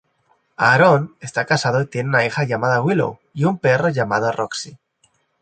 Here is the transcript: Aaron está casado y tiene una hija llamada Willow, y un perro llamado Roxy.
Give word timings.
Aaron 0.57 1.15
está 1.19 1.45
casado 1.45 1.79
y 1.79 1.85
tiene 1.85 2.09
una 2.09 2.25
hija 2.25 2.43
llamada 2.43 2.81
Willow, 2.81 3.19
y 3.35 3.43
un 3.43 3.59
perro 3.59 3.89
llamado 3.89 4.31
Roxy. 4.31 4.79